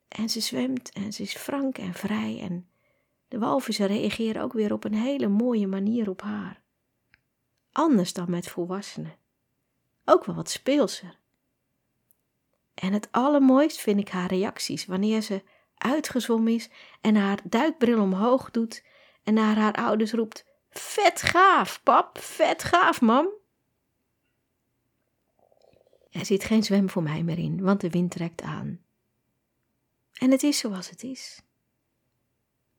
[0.09, 2.69] En ze zwemt en ze is frank en vrij en
[3.29, 6.61] de walvissen reageren ook weer op een hele mooie manier op haar.
[7.73, 9.17] Anders dan met volwassenen.
[10.05, 11.19] Ook wel wat speelser.
[12.75, 15.43] En het allermooist vind ik haar reacties wanneer ze
[15.75, 18.89] uitgezwommen is en haar duikbril omhoog doet
[19.31, 23.29] en naar haar ouders roept: Vet gaaf, pap, vet gaaf, mam.
[26.11, 28.81] Er zit geen zwem voor mij meer in, want de wind trekt aan.
[30.13, 31.43] En het is zoals het is.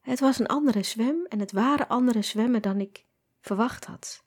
[0.02, 3.06] Het was een andere zwem en het waren andere zwemmen dan ik
[3.42, 4.24] verwacht had.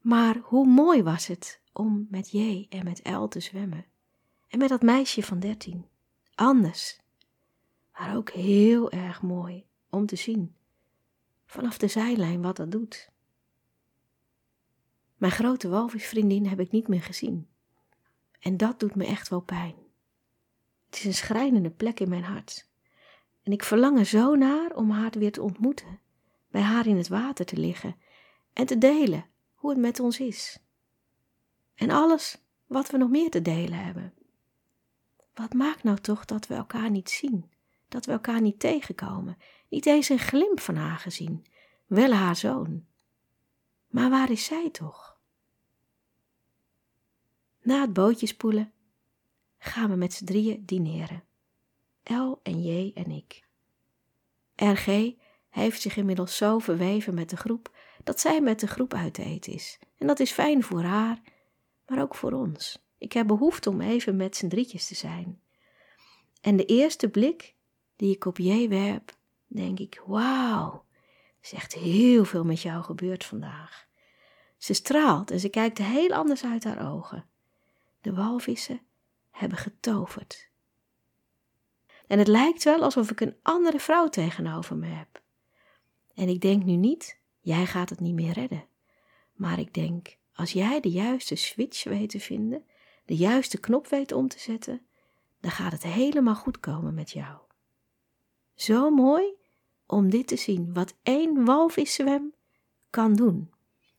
[0.00, 3.86] Maar hoe mooi was het om met J en met L te zwemmen.
[4.48, 5.86] En met dat meisje van dertien.
[6.34, 7.00] Anders,
[7.92, 10.54] maar ook heel erg mooi om te zien.
[11.46, 13.10] Vanaf de zijlijn wat dat doet.
[15.16, 17.48] Mijn grote walvisvriendin heb ik niet meer gezien.
[18.40, 19.74] En dat doet me echt wel pijn.
[20.86, 22.68] Het is een schrijnende plek in mijn hart.
[23.42, 26.00] En ik verlang er zo naar om haar weer te ontmoeten,
[26.50, 27.96] bij haar in het water te liggen
[28.52, 30.58] en te delen hoe het met ons is.
[31.74, 34.14] En alles wat we nog meer te delen hebben.
[35.34, 37.50] Wat maakt nou toch dat we elkaar niet zien,
[37.88, 39.36] dat we elkaar niet tegenkomen,
[39.68, 41.46] niet eens een glimp van haar gezien,
[41.86, 42.86] wel haar zoon.
[43.86, 45.18] Maar waar is zij toch?
[47.62, 48.72] Na het bootje spoelen
[49.58, 51.24] gaan we met z'n drieën dineren.
[52.02, 53.44] L en J en ik.
[54.54, 55.14] RG
[55.48, 59.22] heeft zich inmiddels zo verweven met de groep dat zij met de groep uit te
[59.22, 59.78] eten is.
[59.98, 61.20] En dat is fijn voor haar,
[61.86, 62.84] maar ook voor ons.
[62.98, 65.40] Ik heb behoefte om even met z'n drietjes te zijn.
[66.40, 67.54] En de eerste blik
[67.96, 69.15] die ik op J werp,
[69.46, 70.84] denk ik: Wauw,
[71.40, 73.86] er is echt heel veel met jou gebeurd vandaag.
[74.56, 77.24] Ze straalt en ze kijkt heel anders uit haar ogen.
[78.00, 78.80] De walvissen
[79.30, 80.50] hebben getoverd.
[82.06, 85.22] En het lijkt wel alsof ik een andere vrouw tegenover me heb.
[86.14, 88.64] En ik denk nu niet, jij gaat het niet meer redden.
[89.32, 92.64] Maar ik denk, als jij de juiste switch weet te vinden,
[93.04, 94.86] de juiste knop weet om te zetten,
[95.40, 97.38] dan gaat het helemaal goed komen met jou.
[98.56, 99.34] Zo mooi
[99.86, 102.34] om dit te zien, wat één walviszwem
[102.90, 103.50] kan doen.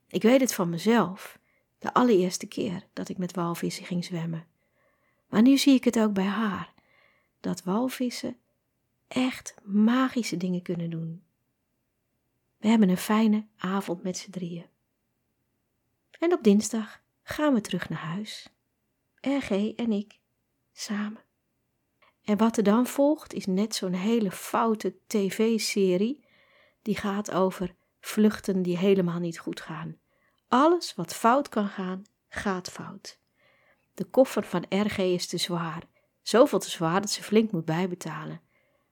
[0.08, 1.40] Ik weet het van mezelf,
[1.80, 4.48] de allereerste keer dat ik met walvissen ging zwemmen.
[5.30, 6.74] Maar nu zie ik het ook bij haar,
[7.40, 8.38] dat walvissen
[9.08, 11.24] echt magische dingen kunnen doen.
[12.58, 14.66] We hebben een fijne avond met z'n drieën.
[16.20, 18.50] En op dinsdag gaan we terug naar huis.
[19.22, 20.20] RG en ik
[20.74, 21.27] samen.
[22.28, 26.26] En wat er dan volgt is net zo'n hele foute tv-serie
[26.82, 29.98] die gaat over vluchten die helemaal niet goed gaan.
[30.48, 33.20] Alles wat fout kan gaan, gaat fout.
[33.94, 35.84] De koffer van RG is te zwaar,
[36.22, 38.42] zoveel te zwaar dat ze flink moet bijbetalen.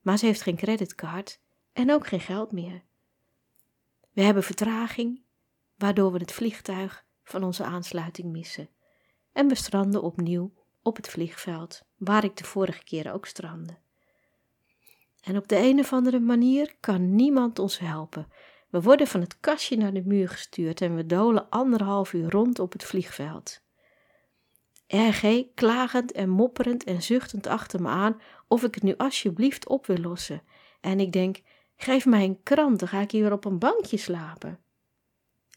[0.01, 1.39] Maar ze heeft geen creditcard
[1.73, 2.83] en ook geen geld meer.
[4.11, 5.21] We hebben vertraging,
[5.77, 8.69] waardoor we het vliegtuig van onze aansluiting missen.
[9.31, 13.77] En we stranden opnieuw op het vliegveld, waar ik de vorige keer ook strandde.
[15.21, 18.27] En op de een of andere manier kan niemand ons helpen.
[18.69, 22.59] We worden van het kastje naar de muur gestuurd en we dolen anderhalf uur rond
[22.59, 23.63] op het vliegveld.
[24.87, 29.85] RG klagend en mopperend en zuchtend achter me aan of ik het nu alsjeblieft op
[29.85, 30.41] wil lossen.
[30.81, 31.41] En ik denk,
[31.75, 34.59] geef mij een krant, dan ga ik hier op een bankje slapen.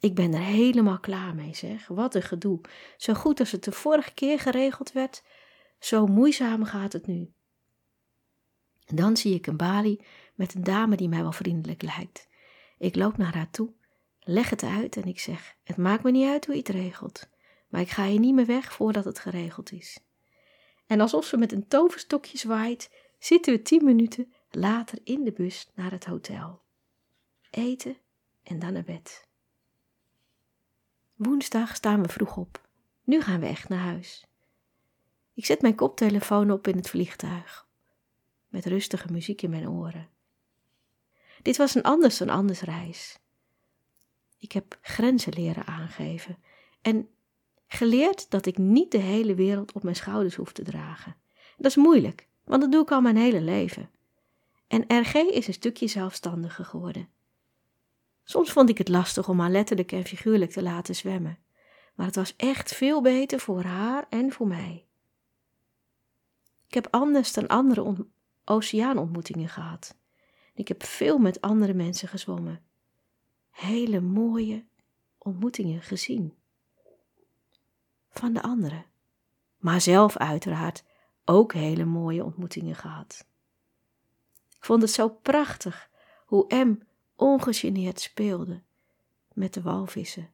[0.01, 1.89] Ik ben er helemaal klaar mee, zeg.
[1.89, 2.61] Wat een gedoe.
[2.97, 5.23] Zo goed als het de vorige keer geregeld werd,
[5.79, 7.33] zo moeizaam gaat het nu.
[8.87, 12.29] Dan zie ik een balie met een dame die mij wel vriendelijk lijkt.
[12.79, 13.73] Ik loop naar haar toe,
[14.21, 17.29] leg het uit en ik zeg: Het maakt me niet uit hoe je het regelt,
[17.69, 20.01] maar ik ga hier niet meer weg voordat het geregeld is.
[20.87, 25.71] En alsof ze met een toverstokje zwaait, zitten we tien minuten later in de bus
[25.75, 26.63] naar het hotel.
[27.51, 27.97] Eten
[28.43, 29.27] en dan naar bed.
[31.15, 32.69] Woensdag staan we vroeg op.
[33.05, 34.28] Nu gaan we echt naar huis.
[35.39, 37.67] Ik zet mijn koptelefoon op in het vliegtuig,
[38.49, 40.09] met rustige muziek in mijn oren.
[41.43, 43.19] Dit was een anders dan anders reis.
[44.39, 46.39] Ik heb grenzen leren aangeven
[46.83, 47.09] en
[47.67, 51.17] geleerd dat ik niet de hele wereld op mijn schouders hoef te dragen.
[51.57, 53.91] Dat is moeilijk, want dat doe ik al mijn hele leven.
[54.67, 57.09] En RG is een stukje zelfstandiger geworden.
[58.25, 61.39] Soms vond ik het lastig om haar letterlijk en figuurlijk te laten zwemmen,
[61.95, 64.88] maar het was echt veel beter voor haar en voor mij.
[66.69, 68.07] Ik heb anders dan andere
[68.45, 69.97] oceaanontmoetingen gehad.
[70.55, 72.63] Ik heb veel met andere mensen gezwommen.
[73.51, 74.65] Hele mooie
[75.19, 76.35] ontmoetingen gezien.
[78.11, 78.85] Van de anderen.
[79.57, 80.85] Maar zelf uiteraard
[81.25, 83.27] ook hele mooie ontmoetingen gehad.
[84.57, 85.91] Ik vond het zo prachtig
[86.27, 86.79] hoe M
[87.17, 88.63] ongegeneerd speelde
[89.33, 90.31] met de walvissen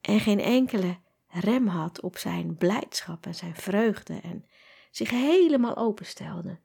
[0.00, 4.44] en geen enkele rem had op zijn blijdschap en zijn vreugde en
[4.90, 6.58] zich helemaal openstelde.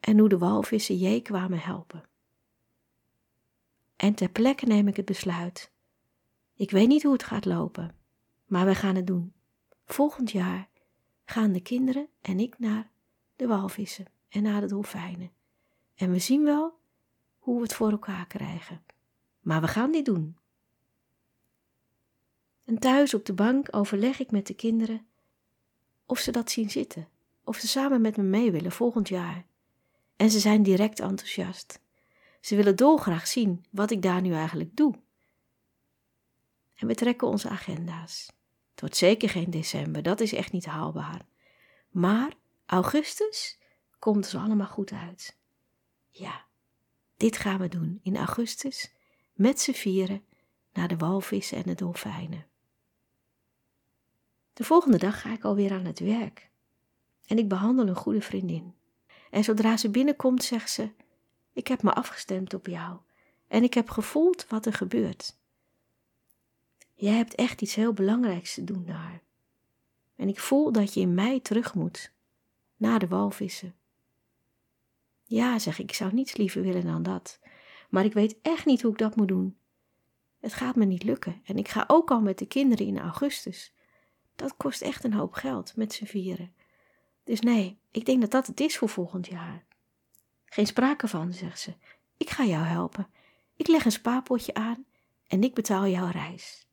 [0.00, 2.08] En hoe de walvissen je kwamen helpen.
[3.96, 5.72] En ter plekke neem ik het besluit.
[6.54, 7.96] Ik weet niet hoe het gaat lopen,
[8.46, 9.32] maar we gaan het doen.
[9.84, 10.68] Volgend jaar
[11.24, 12.90] gaan de kinderen en ik naar
[13.36, 15.32] de walvissen en naar de dolfijnen.
[15.94, 16.78] En we zien wel
[17.38, 18.84] hoe we het voor elkaar krijgen.
[19.40, 20.36] Maar we gaan dit doen.
[22.64, 25.06] En thuis op de bank overleg ik met de kinderen
[26.10, 27.08] of ze dat zien zitten,
[27.44, 29.44] of ze samen met me mee willen volgend jaar.
[30.16, 31.80] En ze zijn direct enthousiast.
[32.40, 34.94] Ze willen dolgraag zien wat ik daar nu eigenlijk doe.
[36.74, 38.26] En we trekken onze agenda's.
[38.70, 41.26] Het wordt zeker geen december, dat is echt niet haalbaar.
[41.90, 42.32] Maar
[42.66, 43.58] augustus
[43.98, 45.36] komt dus allemaal goed uit.
[46.10, 46.44] Ja,
[47.16, 48.92] dit gaan we doen in augustus
[49.32, 50.24] met z'n vieren
[50.72, 52.49] naar de walvissen en de dolfijnen.
[54.60, 56.50] De volgende dag ga ik alweer aan het werk
[57.26, 58.74] en ik behandel een goede vriendin.
[59.30, 60.90] En zodra ze binnenkomt, zegt ze:
[61.52, 62.98] Ik heb me afgestemd op jou
[63.48, 65.36] en ik heb gevoeld wat er gebeurt.
[66.94, 69.22] Jij hebt echt iets heel belangrijks te doen daar.
[70.16, 72.12] En ik voel dat je in mij terug moet,
[72.76, 73.74] naar de walvissen.
[75.24, 77.38] Ja, zeg ik, ik zou niets liever willen dan dat.
[77.90, 79.56] Maar ik weet echt niet hoe ik dat moet doen.
[80.40, 83.72] Het gaat me niet lukken en ik ga ook al met de kinderen in augustus.
[84.40, 86.54] Dat kost echt een hoop geld met z'n vieren.
[87.24, 89.64] Dus nee, ik denk dat dat het is voor volgend jaar.
[90.44, 91.74] Geen sprake van, zegt ze.
[92.16, 93.08] Ik ga jou helpen.
[93.56, 94.86] Ik leg een spaarpotje aan
[95.26, 96.66] en ik betaal jouw reis.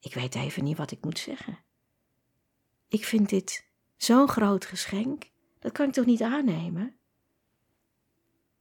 [0.00, 1.58] Ik weet even niet wat ik moet zeggen.
[2.88, 3.66] Ik vind dit
[3.96, 6.96] zo'n groot geschenk, dat kan ik toch niet aannemen?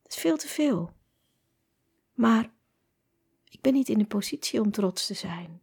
[0.01, 0.93] Dat is veel te veel.
[2.13, 2.49] Maar
[3.49, 5.61] ik ben niet in de positie om trots te zijn.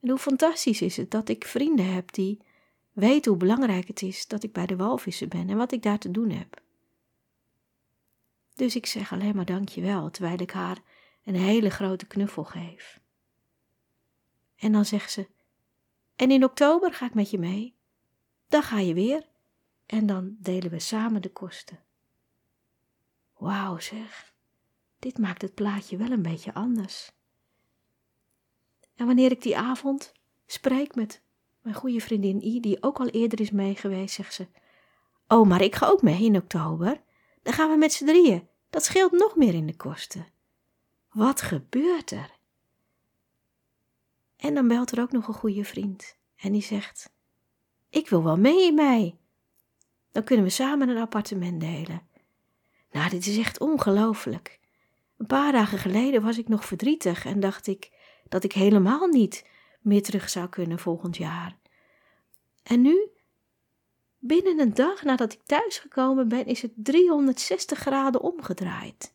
[0.00, 2.40] En hoe fantastisch is het dat ik vrienden heb die
[2.92, 5.98] weten hoe belangrijk het is dat ik bij de walvissen ben en wat ik daar
[5.98, 6.62] te doen heb.
[8.54, 10.78] Dus ik zeg alleen maar dankjewel, terwijl ik haar
[11.24, 13.00] een hele grote knuffel geef.
[14.56, 15.28] En dan zegt ze:
[16.16, 17.74] En in oktober ga ik met je mee.
[18.48, 19.28] Dan ga je weer
[19.86, 21.78] en dan delen we samen de kosten.
[23.36, 24.34] Wauw zeg,
[24.98, 27.12] dit maakt het plaatje wel een beetje anders.
[29.00, 30.12] En wanneer ik die avond
[30.46, 31.22] spreek met
[31.60, 34.46] mijn goede vriendin I, die ook al eerder is meegeweest, zegt ze:
[35.28, 37.02] Oh, maar ik ga ook mee in oktober.
[37.42, 38.48] Dan gaan we met z'n drieën.
[38.70, 40.26] Dat scheelt nog meer in de kosten.
[41.10, 42.38] Wat gebeurt er?
[44.36, 47.12] En dan belt er ook nog een goede vriend en die zegt:
[47.90, 49.16] Ik wil wel mee in mij.
[50.12, 52.02] Dan kunnen we samen een appartement delen.
[52.90, 54.60] Nou, dit is echt ongelooflijk.
[55.16, 57.98] Een paar dagen geleden was ik nog verdrietig en dacht ik
[58.30, 59.46] dat ik helemaal niet
[59.80, 61.56] meer terug zou kunnen volgend jaar.
[62.62, 63.08] En nu,
[64.18, 69.14] binnen een dag nadat ik thuisgekomen ben, is het 360 graden omgedraaid.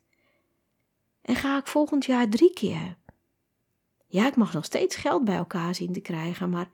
[1.21, 2.97] En ga ik volgend jaar drie keer.
[4.07, 6.69] Ja, ik mag nog steeds geld bij elkaar zien te krijgen, maar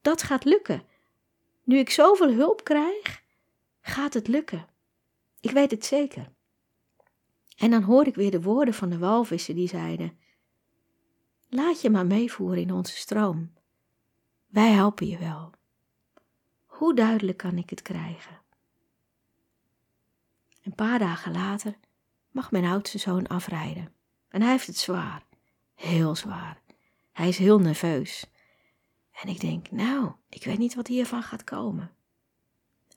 [0.00, 0.82] dat gaat lukken.
[1.62, 3.22] Nu ik zoveel hulp krijg,
[3.80, 4.66] gaat het lukken.
[5.40, 6.32] Ik weet het zeker.
[7.56, 10.18] En dan hoor ik weer de woorden van de walvissen die zeiden:
[11.54, 13.52] Laat je maar meevoeren in onze stroom.
[14.46, 15.50] Wij helpen je wel.
[16.64, 18.40] Hoe duidelijk kan ik het krijgen?
[20.62, 21.76] Een paar dagen later
[22.30, 23.92] mag mijn oudste zoon afrijden.
[24.28, 25.24] En hij heeft het zwaar,
[25.74, 26.60] heel zwaar.
[27.12, 28.30] Hij is heel nerveus.
[29.12, 31.90] En ik denk, nou, ik weet niet wat hiervan gaat komen.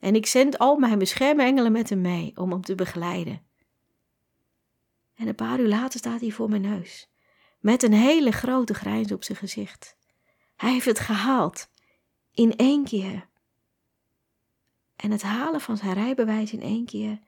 [0.00, 3.42] En ik zend al mijn beschermengelen met hem mee om hem te begeleiden.
[5.14, 7.08] En een paar uur later staat hij voor mijn neus,
[7.58, 9.96] met een hele grote grijns op zijn gezicht.
[10.56, 11.68] Hij heeft het gehaald,
[12.32, 13.28] in één keer.
[14.96, 17.18] En het halen van zijn rijbewijs in één keer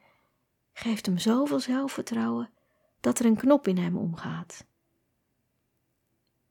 [0.73, 2.51] geeft hem zoveel zelfvertrouwen
[3.01, 4.67] dat er een knop in hem omgaat.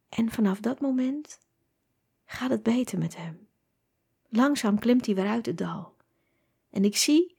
[0.09, 1.39] En vanaf dat moment
[2.25, 3.47] gaat het beter met hem.
[4.29, 5.95] Langzaam klimt hij weer uit het dal.
[6.69, 7.37] En ik zie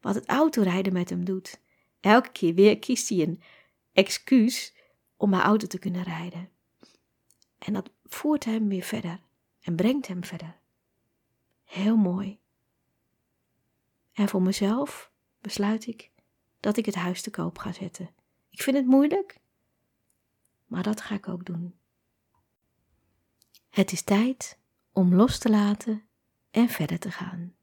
[0.00, 1.60] wat het autorijden met hem doet.
[2.00, 3.42] Elke keer weer kiest hij een
[3.92, 4.74] excuus
[5.16, 6.50] om mijn auto te kunnen rijden.
[7.58, 9.20] En dat voert hem weer verder
[9.60, 10.58] en brengt hem verder.
[11.64, 12.38] Heel mooi.
[14.12, 16.10] En voor mezelf besluit ik
[16.60, 18.10] dat ik het huis te koop ga zetten.
[18.50, 19.40] Ik vind het moeilijk,
[20.66, 21.74] maar dat ga ik ook doen.
[23.68, 24.58] Het is tijd
[24.92, 26.08] om los te laten
[26.50, 27.54] en verder te gaan.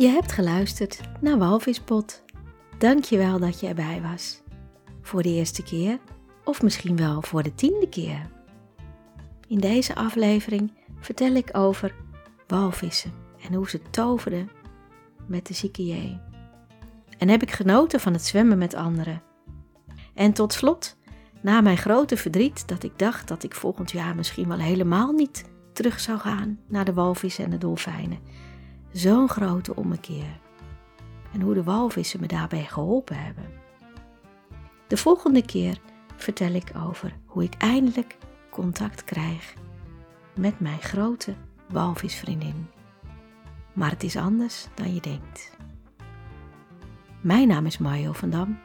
[0.00, 2.24] Je hebt geluisterd naar Walvispot.
[2.78, 4.42] Dank je wel dat je erbij was.
[5.02, 5.98] Voor de eerste keer
[6.44, 8.30] of misschien wel voor de tiende keer.
[9.46, 11.94] In deze aflevering vertel ik over
[12.46, 13.12] walvissen
[13.46, 14.50] en hoe ze toverden
[15.26, 16.18] met de zieke J.
[17.18, 19.22] En heb ik genoten van het zwemmen met anderen.
[20.14, 20.96] En tot slot,
[21.42, 25.44] na mijn grote verdriet dat ik dacht dat ik volgend jaar misschien wel helemaal niet
[25.72, 28.18] terug zou gaan naar de walvissen en de dolfijnen
[28.92, 30.40] Zo'n grote ommekeer.
[31.32, 33.44] En hoe de walvissen me daarbij geholpen hebben.
[34.86, 35.78] De volgende keer
[36.16, 38.16] vertel ik over hoe ik eindelijk
[38.50, 39.54] contact krijg
[40.34, 41.34] met mijn grote
[41.68, 42.66] walvisvriendin.
[43.72, 45.56] Maar het is anders dan je denkt.
[47.20, 48.58] Mijn naam is Mario van Dam.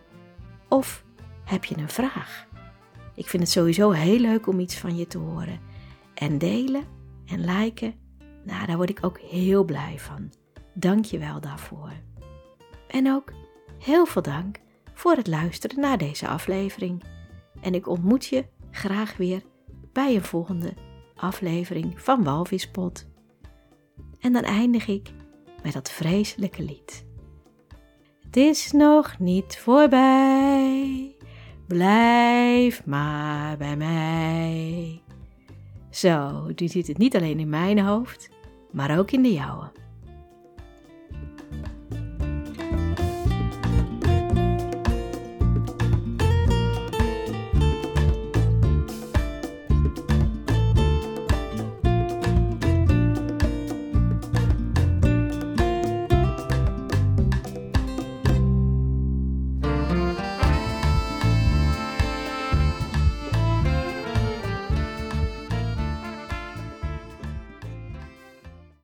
[0.69, 1.03] Of
[1.43, 2.47] heb je een vraag?
[3.15, 5.59] Ik vind het sowieso heel leuk om iets van je te horen.
[6.13, 6.83] En delen
[7.25, 7.93] en liken,
[8.43, 10.31] nou daar word ik ook heel blij van.
[10.73, 11.91] Dank je wel daarvoor.
[12.87, 13.31] En ook
[13.79, 14.59] heel veel dank
[14.95, 17.03] voor het luisteren naar deze aflevering.
[17.61, 19.43] En ik ontmoet je graag weer
[19.93, 20.73] bij een volgende
[21.15, 23.07] aflevering van Walvispot.
[24.19, 25.11] En dan eindig ik
[25.63, 27.05] met dat vreselijke lied.
[28.25, 31.15] Het is nog niet voorbij,
[31.67, 35.01] blijf maar bij mij.
[35.89, 38.29] Zo, nu zit het niet alleen in mijn hoofd,
[38.71, 39.71] maar ook in de jouwe.